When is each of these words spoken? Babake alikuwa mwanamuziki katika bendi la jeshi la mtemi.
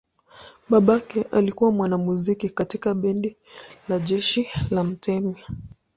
Babake 0.69 1.21
alikuwa 1.31 1.71
mwanamuziki 1.71 2.49
katika 2.49 2.95
bendi 2.95 3.37
la 3.89 3.99
jeshi 3.99 4.49
la 4.71 4.83
mtemi. 4.83 5.35